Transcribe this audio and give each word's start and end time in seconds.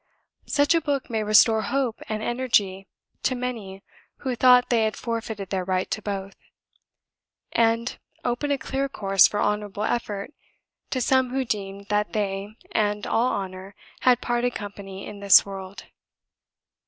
Such 0.47 0.73
a 0.73 0.81
book 0.81 1.11
may 1.11 1.21
restore 1.21 1.61
hope 1.61 2.01
and 2.09 2.23
energy 2.23 2.87
to 3.21 3.35
many 3.35 3.83
who 4.25 4.35
thought 4.35 4.69
they 4.71 4.85
had 4.85 4.95
forfeited 4.97 5.51
their 5.51 5.63
right 5.63 5.91
to 5.91 6.01
both; 6.01 6.35
and 7.51 7.99
open 8.25 8.49
a 8.49 8.57
clear 8.57 8.89
course 8.89 9.27
for 9.27 9.39
honourable 9.39 9.83
effort 9.83 10.33
to 10.89 11.01
some 11.01 11.29
who 11.29 11.45
deemed 11.45 11.89
that 11.89 12.13
they 12.13 12.55
and 12.71 13.05
all 13.05 13.27
honour 13.31 13.75
had 13.99 14.21
parted 14.21 14.55
company 14.55 15.05
in 15.05 15.19
this 15.19 15.45
world. 15.45 15.85